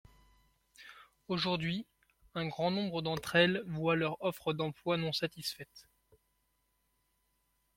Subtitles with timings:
[1.27, 1.85] Aujourd’hui,
[2.33, 5.87] un grand nombre d’entre elles voient leurs offres d’emploi non satisfaites.